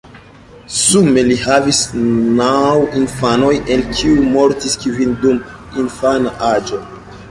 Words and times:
Sume 0.77 1.23
li 1.27 1.37
havis 1.41 1.81
naŭ 2.41 2.55
infanoj 3.03 3.53
el 3.77 3.87
kiuj 3.93 4.27
mortis 4.35 4.79
kvin 4.85 5.17
dum 5.25 5.43
infana 5.87 6.39
aĝo. 6.55 6.87